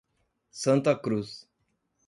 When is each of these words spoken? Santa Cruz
Santa 0.49 0.97
Cruz 0.97 1.45